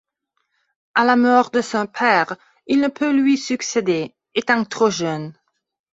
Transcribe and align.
À 0.95 1.05
la 1.05 1.15
mort 1.15 1.51
de 1.51 1.61
son 1.61 1.85
père, 1.85 2.35
il 2.65 2.79
ne 2.81 2.87
peut 2.87 3.11
lui 3.11 3.37
succéder, 3.37 4.15
étant 4.33 4.65
trop 4.65 4.89
jeune. 4.89 5.35